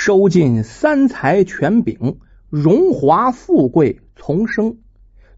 [0.00, 4.76] 收尽三才权柄，荣华富贵丛生。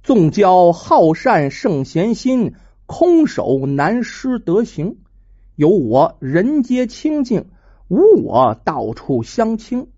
[0.02, 2.52] 纵教好善圣贤心，
[2.84, 4.98] 空手难施德行。
[5.56, 7.46] 有我人皆清净，
[7.88, 9.88] 无我到处相亲。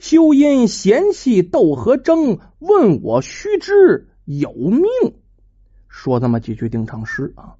[0.00, 4.82] 休因嫌弃斗和争，问我须知有命。
[5.86, 7.54] 说这么几句定场诗啊，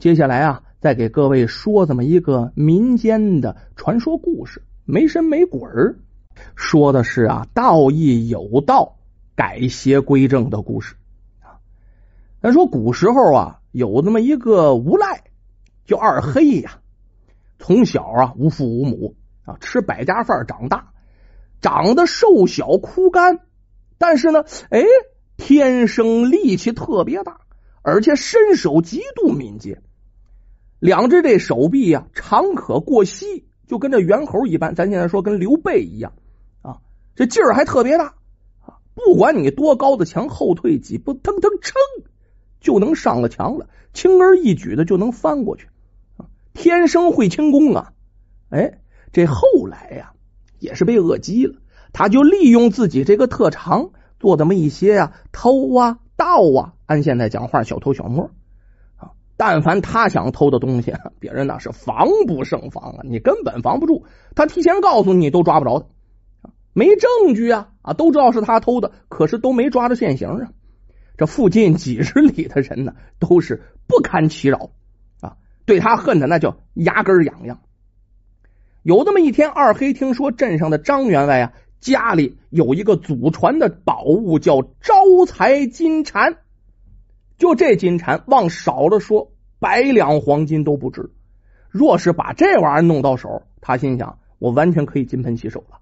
[0.00, 4.60] 接下来啊，再给各位说这么一个民间的传说故事。
[4.84, 5.98] 没神没鬼儿，
[6.56, 8.96] 说的是啊，道义有道，
[9.36, 10.96] 改邪归正的故事
[11.40, 11.60] 啊。
[12.42, 15.24] 咱说古时候啊，有这么一个无赖
[15.84, 16.80] 叫二黑呀，
[17.58, 20.92] 从小啊无父无母啊，吃百家饭长大，
[21.60, 23.40] 长得瘦小枯干，
[23.98, 24.82] 但是呢，哎，
[25.36, 27.40] 天生力气特别大，
[27.82, 29.82] 而且身手极度敏捷，
[30.80, 33.46] 两只这手臂呀，长可过膝。
[33.70, 36.12] 就跟这猿猴一般，咱现在说跟刘备一样
[36.60, 36.78] 啊，
[37.14, 38.14] 这劲儿还特别大
[38.66, 38.82] 啊！
[38.96, 41.72] 不管你多高的墙，后退几步，腾腾噌
[42.60, 45.68] 就能上了墙了，轻而易举的就能翻过去
[46.16, 46.26] 啊！
[46.52, 47.92] 天生会轻功啊！
[48.48, 48.80] 哎，
[49.12, 50.14] 这后来呀
[50.58, 51.54] 也是被饿鸡了，
[51.92, 58.32] 他就利用自己这个特长，做这么一些呀偷啊盗啊，按现在讲话小偷小摸。
[59.40, 63.00] 但凡他想偷的东西， 别人那是防不胜防啊！
[63.04, 64.04] 你根本防不住，
[64.36, 65.88] 他提前告诉你都抓不着
[66.42, 67.94] 他，没证据啊啊！
[67.94, 70.52] 都知道是他偷的，可是都没抓着现行啊！
[71.16, 74.72] 这附近几十里的人呢，都是不堪其扰
[75.22, 77.60] 啊，对他恨的那叫牙根痒痒。
[78.82, 86.36] 有这么一天，二黑听说镇上的张员外啊，家里有一个祖传的宝物，叫招财金蝉。
[87.40, 91.10] 就这金蝉，往少了说，百两黄金都不值。
[91.70, 95.78] 若是把这玩意儿弄到手，他心想，我完全可以金盆洗手了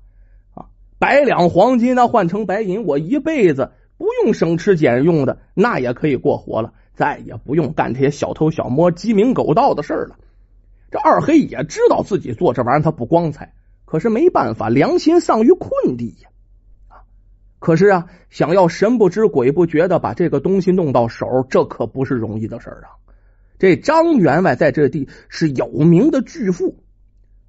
[0.55, 0.67] 啊！
[1.01, 10.17] 百两黄金，那换成白银，我一辈子不用省吃俭用的，那也可以过活了，再也不用干这些小偷小摸、鸡鸣狗盗的事了。
[10.93, 13.53] 这二黑也知道自己做这玩意儿他不光彩，
[13.85, 16.31] 可是没办法，良心丧于困地呀。
[17.59, 22.95] 可是啊，想要神不知鬼不觉的把这个东西弄到手，这可不是容易的事儿啊！
[23.59, 26.85] 这张员外在这地是有名的巨富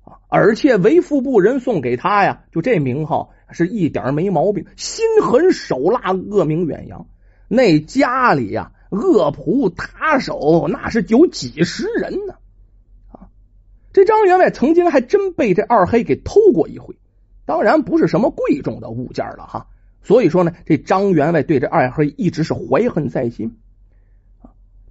[0.04, 4.66] 啊，而且为富不仁送给他呀，就这名号是一点没毛病。
[4.76, 7.06] 心狠手辣，恶名远扬。
[7.48, 12.34] 那家里呀，恶仆打手那是有几十人呢
[13.12, 13.30] 啊！
[13.94, 16.96] 这张员外曾经还真被这二黑给偷过一回，
[17.46, 19.68] 当然不是什么贵重的物件了哈。
[20.02, 23.58] 所以说呢，这张员外对这二黑一直是怀恨在心。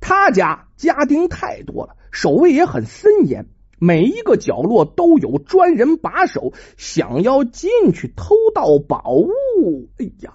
[0.00, 3.46] 他家家丁太多了，守卫也很森严，
[3.78, 6.52] 每一个角落都有专人把守。
[6.76, 10.32] 想要进去偷盗宝物，哎呀，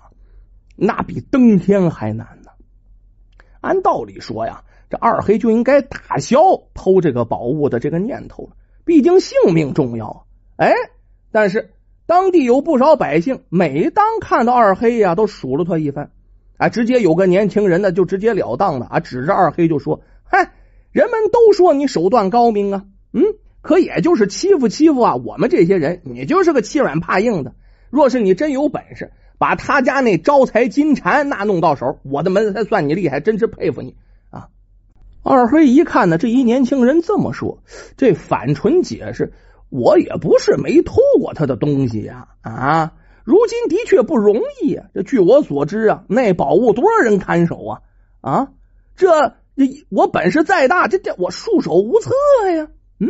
[0.75, 2.51] 那比登天还难呢。
[3.61, 6.39] 按道理说呀，这二黑就应该打消
[6.73, 10.27] 偷这个宝物的这个念头了，毕竟性命重要。
[10.57, 10.73] 哎，
[11.31, 11.72] 但是。
[12.05, 16.11] 当地有不少百姓，每当看到二黑呀，都数落他一番。
[16.57, 20.51] 啊，直接有个年轻人呢，就直截了当的啊，指着二黑就说：“嗨，
[20.91, 23.23] 人们都说你手段高明啊，嗯，
[23.61, 27.53] 可也就是欺负欺负啊，我们这些人，你就是个欺软怕硬的。
[27.89, 33.95] 若是你真有本事，把他家那招财金蝉那弄到手，我的门才算你厉害，真是佩服你
[34.29, 34.49] 啊！”
[35.23, 37.63] 二黑一看呢，这一年轻人这么说，
[37.97, 39.33] 这反唇解释。
[39.73, 44.79] 我也不是没偷过他的东西呀，啊，如今的确不容易。
[44.93, 47.81] 这据我所知啊，那宝物多少人看守啊？
[48.21, 48.51] 啊，
[48.95, 49.33] 这
[49.89, 52.11] 我本事再大，这这我束手无策
[52.55, 52.67] 呀。
[52.99, 53.09] 嗯，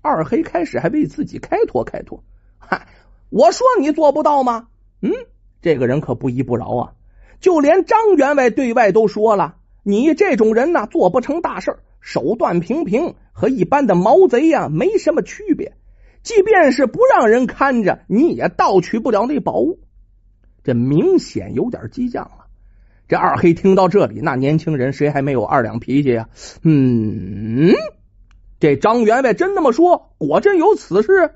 [0.00, 2.24] 二黑开始还为自己开脱开脱，
[2.58, 2.88] 嗨，
[3.30, 4.66] 我说你做不到吗？
[5.02, 5.12] 嗯，
[5.60, 6.92] 这个人可不依不饶啊。
[7.38, 15.76] 就连张员外对外都说了，你这种人呢，做不成大事手段平平，和一般的毛贼呀没什么区别。
[16.22, 19.80] 即便是不让人看着，你也盗取不了那宝物。
[20.64, 22.46] 这明显有点激将了。
[23.08, 26.28] 这二黑听到这里，那年轻人谁还没有二两脾气呀？
[26.62, 27.72] 嗯，
[28.60, 31.32] 这张员外真那么说，果真有此事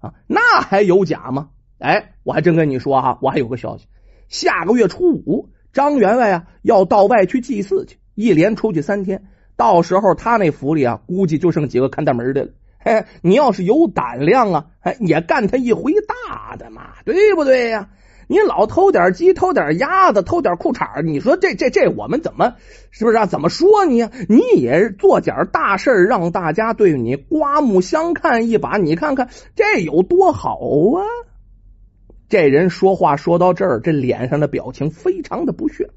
[0.00, 0.14] 啊？
[0.26, 1.50] 那还有假吗？
[1.78, 3.86] 哎，我还真跟你说哈，我还有个消息，
[4.28, 9.24] 下个月初五，张员外啊要到外去祭祀去，一连出去三天，
[9.56, 12.50] 到时候他那府里啊，估计就剩几个看大门的了。
[12.84, 17.90] 嘿，你要是有胆量啊，哎，也干他一回大的嘛，对不对呀？
[18.28, 22.54] 你老偷点鸡，偷点鸭子，偷点裤衩你说这这这，我们怎么
[22.90, 23.26] 是不是啊？
[23.26, 24.10] 怎么说你呀？
[24.28, 31.04] 你也做点大事让大家对你刮目相看一把，你看看这有多好啊？
[32.28, 35.90] 这人说话说到这儿，这脸上的表情非常的不屑。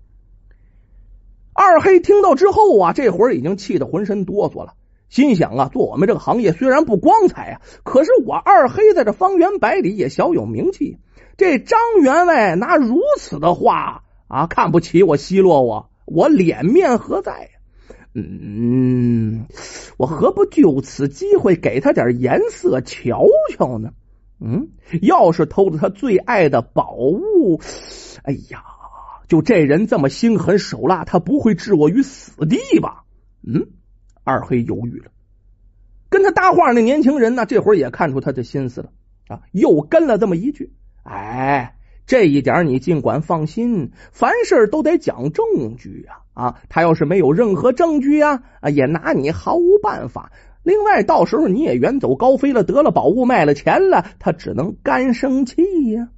[1.53, 4.73] 二黑听到之后啊，这会儿已经气得浑身哆嗦了，
[5.15, 10.97] 心想啊，做我们这个行业虽然不光彩啊，可是我二黑在这方圆百里也小有名气。
[11.37, 17.51] 这张员外拿如此的话啊，看不起我，奚落我，我脸面何在？
[18.13, 19.45] 嗯，
[19.95, 23.25] 我何不就此机会给他点颜色瞧
[23.55, 23.91] 瞧呢？
[24.41, 24.67] 嗯，
[25.01, 27.61] 要是偷了他最爱的宝物，
[28.23, 28.65] 哎呀，
[29.29, 33.05] 就这人这么心狠手辣，他不会置我于死地吧？
[33.47, 33.67] 嗯，
[34.25, 35.09] 二黑犹豫了。
[36.09, 38.91] 跟他搭话那年轻人呢，这会儿也看出他的心思了
[39.29, 40.73] 啊，又跟了这么一句
[41.03, 41.71] ：“哎。”
[42.07, 46.19] 这一点你尽管放心，凡事都得讲证据呀！
[46.35, 50.31] 啊，他要是没有任何证据呀，啊，也拿你毫无办法。
[50.61, 56.09] 另外，到时候你也远走高飞了，得了宝物卖了钱了，他只能干生气呀。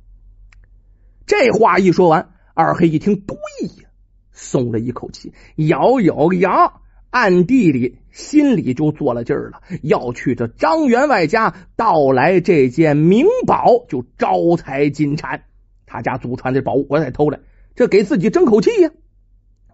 [1.25, 3.37] 这话一说完，二黑一听，对
[3.81, 3.89] 呀，
[4.33, 15.43] 松了一口气，咬咬牙，暗地里心里就做了劲儿了，要去这张员外家盗来这件名宝，就招财金蝉。
[15.85, 17.39] 他家祖传的宝物，我得偷来，
[17.75, 18.91] 这给自己争口气呀！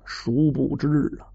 [0.05, 0.87] 殊不知
[1.19, 1.33] 啊，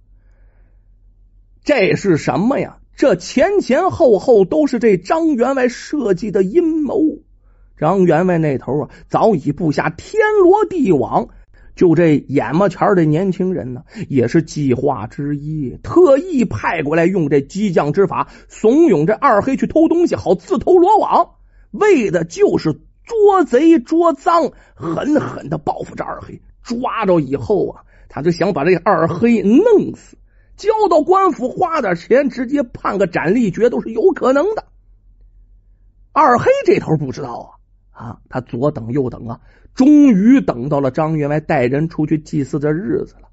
[1.64, 2.78] 这是什么呀？
[2.94, 7.00] 这前前后后都是这张员外设计的阴谋。
[7.76, 11.28] 张员外那头啊，早已布下天罗地网。
[11.78, 21.36] 就这眼巴前的年轻人呢，也是计划之一，特意派过来用这激将之法，怂恿这二黑去偷东西，好自投罗网，
[21.70, 22.80] 为的就是。
[23.08, 26.42] 捉贼捉赃，狠狠的报复这二黑。
[26.62, 30.18] 抓着以后啊，他就想把这二黑弄死，
[30.58, 34.66] 交到官府花点钱，直接判个斩立决都是有可能的。
[36.12, 37.56] 二黑这头不知道
[37.92, 39.40] 啊啊，他左等右等啊，
[39.78, 43.28] 终于等到了张员外带人出去祭祀的日子了。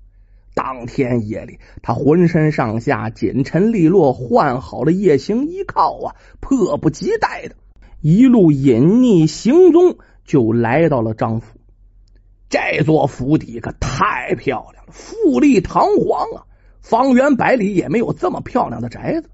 [0.53, 7.55] 当天夜里，他浑身上下锦尘利落，换好了夜行衣靠啊，迫不及待的。
[7.99, 11.57] 一路隐匿行踪，就来到了张府。
[12.47, 16.45] 这座府邸可太漂亮了，富丽堂皇啊！
[16.79, 19.31] 方圆百里也没有这么漂亮的宅子。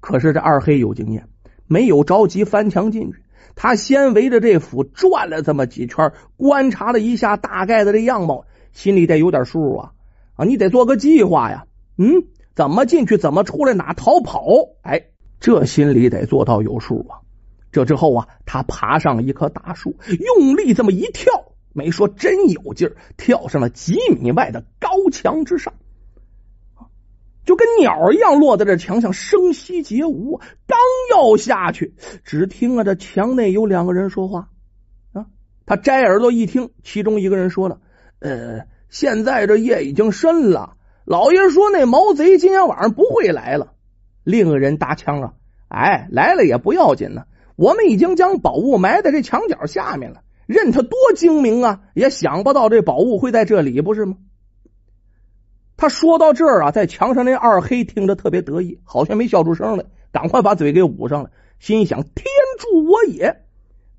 [0.00, 1.28] 可是这二黑有经验，
[1.68, 3.22] 没有着急翻墙进去。
[3.54, 9.92] 他先围着这府转了这么几圈，观察了一下大概的这样貌，心里得有点数啊！
[10.34, 11.66] 啊，你得做个计划呀。
[11.98, 12.24] 嗯，
[12.54, 14.44] 怎么进去，怎么出来，哪逃跑？
[14.82, 15.06] 哎，
[15.40, 17.20] 这心里得做到有数啊！
[17.70, 19.96] 这之后啊，他爬上一棵大树，
[20.38, 25.74] 用力这么一跳，没说真有劲儿，跳上了几米外的高墙之上，
[27.44, 30.40] 就跟鸟一样落在这墙上，声息皆无。
[30.66, 30.78] 刚
[31.10, 31.94] 要下去，
[32.24, 34.48] 只听啊，这墙内有两个人说话
[35.12, 35.26] 啊。
[35.66, 37.78] 他摘耳朵一听，其中一个人说了
[38.20, 43.72] ：“呃，现在这夜已经深了，老爷说那毛贼今天晚上不会来了。”
[44.24, 45.32] 另个人搭腔啊
[45.68, 47.24] ：“哎，来了也不要紧呢。”
[47.54, 54.16] 我们已经将宝物埋在这墙角下面了，任他多精明啊，也想不到这宝物会在这里，不是吗？
[55.82, 62.24] 他说到这儿啊，在墙上那二黑听着特别得意，好像没笑出声来，赶快把嘴给捂上了，心想：天
[62.60, 63.42] 助我也！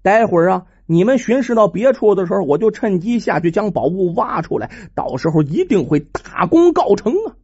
[0.01, 7.35] 待会儿啊，你们巡视到别处的时候，我就趁机下去将宝物挖出来，到时候一定会大功告成啊！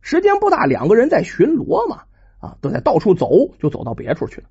[0.00, 2.04] 时间不大，两个人在巡逻嘛，
[2.38, 4.46] 啊，都在到处走，就走到别处去了。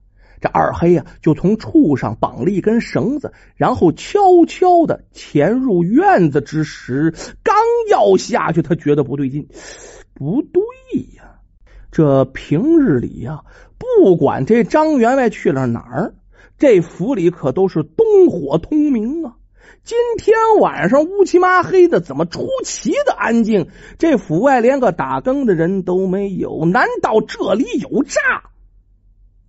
[0.45, 7.55] 这二黑呀，就从处上绑了一根绳子，然后悄悄的潜入院子之时，刚
[7.89, 9.47] 要下去，他觉得不对劲，
[10.13, 10.61] 不对
[11.17, 11.39] 呀！
[11.91, 13.41] 这平日里呀，
[13.79, 16.13] 不管这张员外去了哪儿，
[16.59, 19.37] 这府里可都是灯火通明啊。
[19.83, 23.69] 今天晚上乌漆麻黑的，怎么出奇的安静？
[23.97, 28.51] 这府外连个打更的人都没有，难道这里有诈？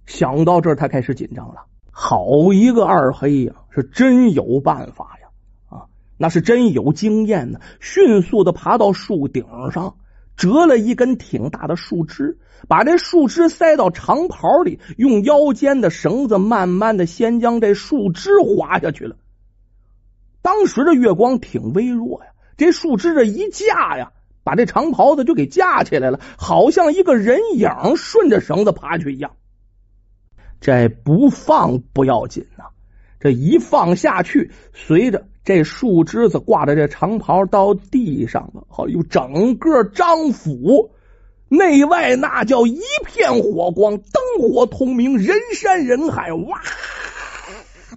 [0.07, 1.67] 想到这儿，他开始紧张了。
[1.91, 5.29] 好一个二黑呀，是真有办法呀！
[5.69, 5.85] 啊，
[6.17, 7.61] 那是真有经验呢。
[7.81, 9.97] 迅速的爬到树顶上，
[10.37, 19.17] 折了一根挺大的树枝，把这树枝塞到长袍里，用腰间的绳子慢慢的先将这树枝滑下去了。
[20.43, 24.13] 当时的月光挺微弱呀，这树枝这一架呀，
[24.45, 29.33] 把这长袍子就给架起来了，好像一个人影顺着绳子爬去一样。
[30.61, 32.65] 这不放不要紧呐，
[33.21, 40.91] 这一放下去，随着这树枝子挂着这长袍到地上了，好有整个张府
[41.49, 44.05] 内外那叫一片火光，灯
[44.41, 46.61] 火通明，人山人海，哇，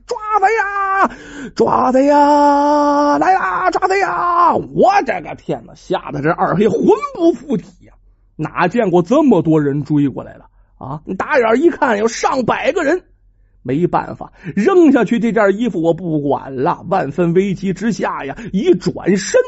[0.06, 1.16] 抓贼呀，
[1.56, 4.56] 抓贼呀，来啦，抓贼呀！
[4.56, 6.82] 我这个天哪，吓得这二黑魂
[7.16, 7.94] 不附体呀！
[8.36, 10.49] 哪见过这么多人追过来了
[10.80, 11.04] 啊？
[11.06, 13.04] 你打眼一看，有上百个人。
[13.62, 16.86] 没办法，扔下去这件衣服我不管了。
[16.90, 19.40] 万分危急之下呀，一转身，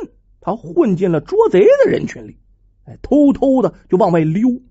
[0.42, 2.38] 他混进了捉贼的人群里，
[2.86, 4.62] 哎，偷偷的就往外溜。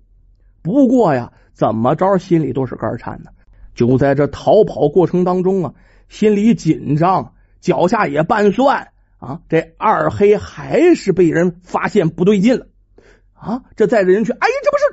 [0.61, 3.31] 不过呀，怎么着心里都是肝颤呢。
[3.73, 5.73] 就在这逃跑过程当中啊，
[6.07, 9.41] 心里紧张，脚下也拌蒜啊。
[9.49, 12.67] 这二黑还是被人发现不对劲了
[13.33, 13.63] 啊！
[13.75, 14.83] 这在人群，哎，这不是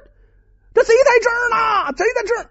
[0.78, 2.50] 这贼在这儿呢，贼在这儿。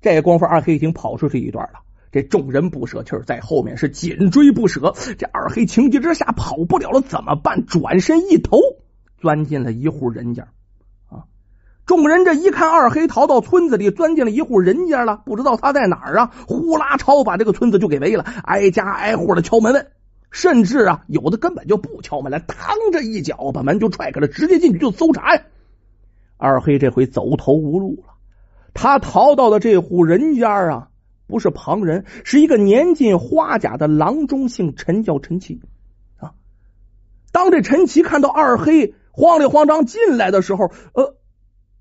[0.00, 1.80] 这功夫，二黑已经跑出去一段了。
[2.10, 4.94] 这众人不舍气儿，在后面是紧追不舍。
[5.18, 7.66] 这二黑情急之下跑不了了，怎么办？
[7.66, 8.58] 转身一头
[9.18, 10.44] 钻进了一户人家。
[11.10, 11.28] 啊！
[11.84, 15.20] 众人这一看，二黑逃到村子里，钻进了一户人家了。
[15.26, 16.32] 不知道他在哪儿啊？
[16.48, 19.90] 呼啦超把这个村子就给围了，挨家挨户的敲门问，
[20.30, 22.56] 甚至啊，有的根本就不敲门了，当
[22.92, 25.42] 着一脚把门就踹开了，直接进去就搜查呀。
[26.36, 28.14] 二黑这回走投无路了。
[28.74, 30.88] 他逃到的这户人家啊，
[31.26, 35.62] 不是旁人，是一个年近花甲的郎中，姓陈，叫陈奇
[36.18, 36.34] 啊。
[37.32, 41.16] 当这陈奇看到二黑慌里慌张进来的时候，呃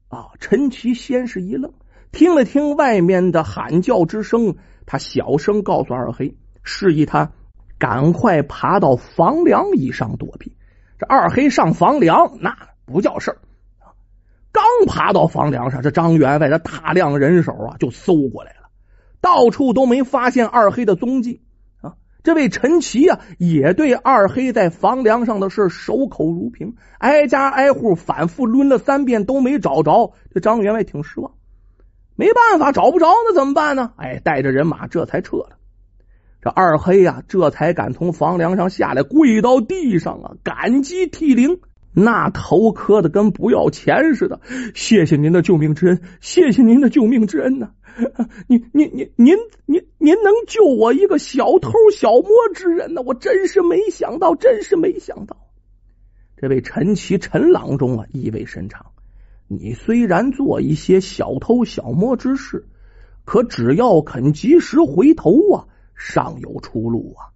[0.08, 1.74] 啊，陈奇先是一愣，
[2.14, 7.34] 听了听外面的喊叫之声，他小声告诉二黑，示意他
[7.78, 10.56] 赶快爬到房梁以上躲避。
[10.98, 13.38] 这二黑上房梁那不叫事儿。
[14.80, 18.70] 刚爬到房梁上，这张员外的大量人手啊就搜过来了，
[19.22, 21.42] 到处都没发现二黑的踪迹
[21.82, 21.94] 啊。
[22.24, 30.14] 这位陈奇啊也对二黑在房梁上的事守口如瓶，挨家挨户反复抡了三遍都没找着。
[30.34, 31.34] 这张员外挺失望，
[32.16, 33.94] 没办法，找不着那怎么办呢？
[33.98, 35.58] 哎，带着人马这才撤了。
[36.42, 41.60] 这二黑呀这才敢从房梁上下来，跪到地上啊，感激涕零。
[41.96, 44.42] 那头磕的跟不要钱似的，
[44.76, 47.72] 谢谢您的救命之恩，谢谢您的救命之恩呐！
[48.48, 53.02] 您您您您您您能救我一个小偷小摸之人呢？
[53.02, 55.38] 我真是没想到，真是没想到。
[56.36, 58.88] 这位陈奇陈郎中啊，意味深长。
[59.48, 62.66] 你虽然做一些小偷小摸之事，
[63.24, 67.32] 可只要肯及时回头啊，尚有出路啊。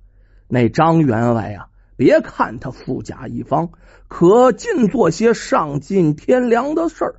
[0.49, 1.67] 那张员外啊。
[1.99, 3.71] 别看他富甲一方，
[4.07, 7.15] 可尽做些丧尽天良的事儿。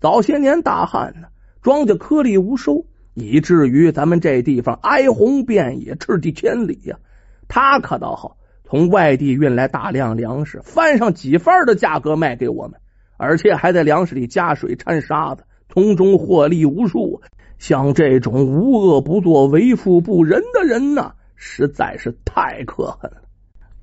[0.00, 1.26] 早些年大旱呢，
[1.60, 7.00] 庄稼颗粒无收，以至于咱们这地方哀鸿遍野，赤地千里呀。
[7.48, 12.78] 他可倒好，从外地运来大量粮食，翻上几番的价格卖给我们，
[13.16, 17.22] 而且还在粮食里加水掺沙子，从中获利无数。
[17.58, 23.21] 像这种无恶不作、为富不仁的人呢，实在是太可恨了。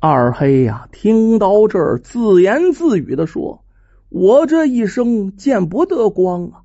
[0.01, 3.65] 二黑呀，听到这儿，自言自语的说
[4.07, 6.61] ：“我这一生见不得光啊，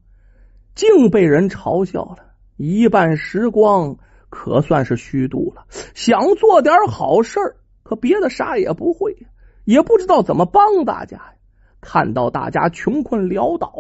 [0.76, 2.18] 竟被人嘲笑了。
[2.56, 3.96] 一半时光
[4.30, 5.66] 可算是虚度了。
[5.94, 9.26] 想做点好事儿，可别的啥也不会，
[9.64, 11.32] 也不知道怎么帮大家呀。
[11.80, 13.74] 看到大家穷困潦倒，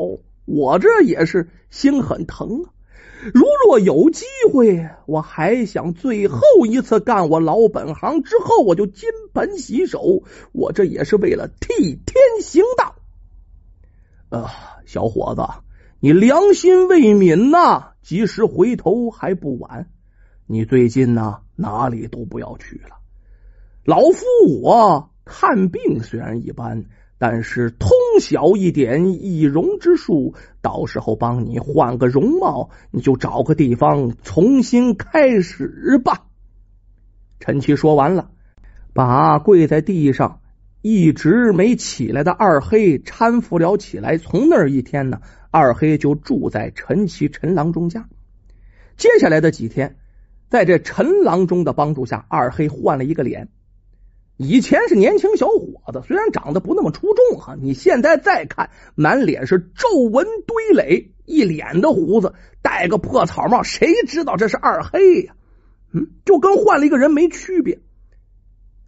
[0.46, 2.74] 我这也是心很疼啊。”
[3.32, 10.22] 如若有机会，我还想最后一次干我老本行，之后我就金盆洗手。
[10.52, 12.96] 我这也是为了替天行道。
[14.28, 14.50] 啊，
[14.84, 15.42] 小伙子，
[16.00, 19.88] 你良心未泯呐，及时回头还不晚。
[20.46, 22.96] 你最近呢，哪里都不要去了。
[23.84, 24.24] 老夫
[24.62, 26.84] 我看病虽然一般。
[27.16, 27.90] 但是通
[28.20, 36.26] 晓一点易容之术，到时候帮你换个容貌，你就找个地方重新开始吧。
[37.40, 38.30] 陈奇说完了，
[38.92, 40.40] 把跪在地上
[40.82, 44.18] 一直没起来的二黑搀扶了起来。
[44.18, 48.08] 从那一天呢，二黑就住在陈奇陈郎中家。
[48.96, 49.96] 接下来的几天，
[50.48, 53.48] 在这陈郎中的帮助下，二黑换了一个脸。
[54.36, 65.36] 以前是年轻小伙子，虽然长得不那么出众哈，你现在再看，满脸是皱纹堆垒，一脸的胡子，戴个破草帽，谁知道这是二黑呀？
[65.92, 67.78] 嗯，就跟换了一个人没区别。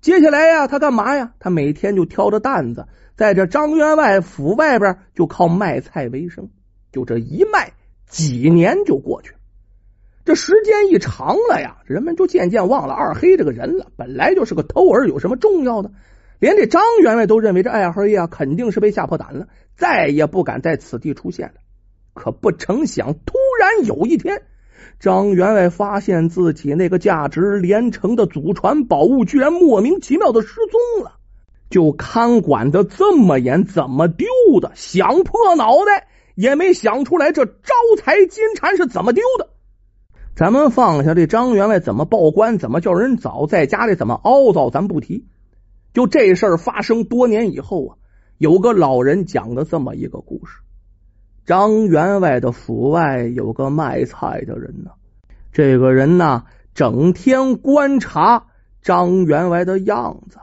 [0.01, 1.35] 接下来呀，他干嘛呀？
[1.39, 6.51] 他每天就挑着担子，在这张员外府外边就靠卖菜为生，
[6.91, 7.73] 就这一卖，
[8.09, 9.36] 几年就过去。
[10.27, 13.87] 这时间一长了呀，人们就渐渐忘了二黑这个人了。
[13.97, 15.93] 本来就是个偷儿，有什么重要的？
[16.41, 21.55] 连这张员外都认为这二黑呀，肯定是被吓破胆了，再也不敢在此地出现了。
[22.13, 24.43] 可不成想，突然有一天，
[24.99, 31.13] 张员外发现自己那个价值连城的祖传宝物居然莫名其妙的失踪了，
[31.71, 34.27] 就看管的这么严，怎么丢
[34.61, 34.73] 的？
[34.75, 37.53] 想破脑袋也没想出来，这招
[38.03, 39.51] 财金蝉是怎么丢的？
[40.37, 45.25] 咱们放下这张员外怎么报官，怎么叫人找，在家里怎么凹造，咱不提。
[45.95, 47.97] 就这事儿发生多年以后啊，
[48.37, 50.59] 有个老人讲的这么一个故事。
[51.47, 54.91] 张员外的府外有个卖菜的人呢，
[55.53, 58.45] 这个人呢整天观察
[58.83, 60.37] 张员外的样子。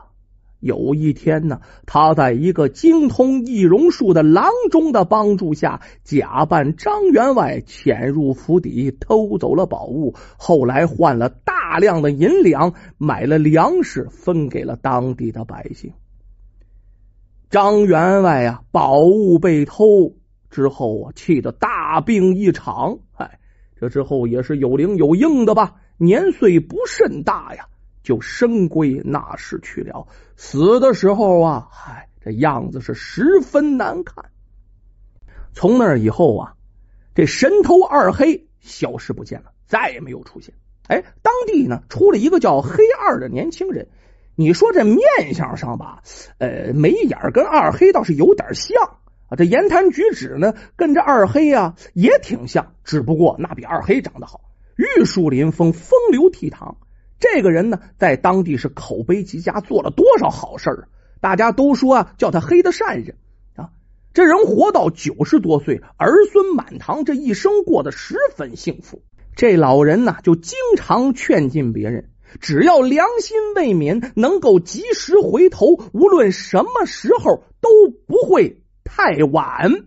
[0.64, 10.14] 有一天呢，他在一个精通易容术的郎中的帮助下，假扮张员外潜入府邸，偷走了宝物。
[10.38, 15.92] 后来换了大量的银两，买了粮食，分给了当地的百姓。
[17.50, 20.14] 张员外呀，宝物被偷。
[20.48, 23.00] 之后啊，气得大病一场。
[23.16, 23.38] 哎，
[23.76, 25.74] 这之后也是有灵有应的吧？
[25.98, 27.66] 年岁不甚大呀，
[28.04, 30.06] 就升归那世去了。
[30.36, 34.26] 死的时候啊，嗨，这样子是十分难看。
[35.52, 36.54] 从那以后啊，
[37.14, 40.54] 这神偷二黑消失不见了，再也没有出现。
[40.86, 43.88] 哎，当地呢出了一个叫黑二的年轻人。
[44.36, 45.00] 你说这面
[45.32, 46.02] 相上吧，
[46.38, 48.98] 呃，眉眼跟二黑倒是有点像。
[49.28, 54.40] 啊，这言谈举止呢，跟这二黑啊也挺像，只不过那比二黑长得好，
[54.76, 56.74] 玉树临风，风流倜傥。
[57.24, 60.88] 这个人呢，在当地是口碑极佳，做了多少好事儿，
[61.22, 63.16] 大家都说啊，叫他黑的善人
[63.56, 63.70] 啊。
[64.12, 69.02] 这人活到九十多岁，儿孙满堂，这一生过得十分幸福。
[69.34, 77.70] 这老人呢，就经常劝进别人，只要良心未泯，能够及时回头，无论什么时候都
[78.06, 78.60] 不会。
[78.84, 79.86] 太晚。